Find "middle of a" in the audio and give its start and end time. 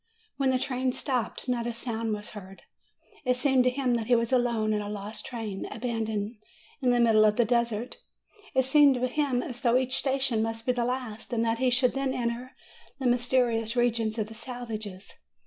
6.99-7.45